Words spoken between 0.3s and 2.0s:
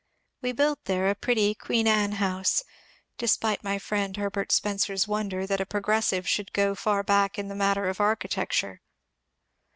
We built there a pretty '^ Queen